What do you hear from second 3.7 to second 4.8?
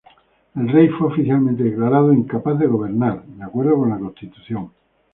con la Constitución.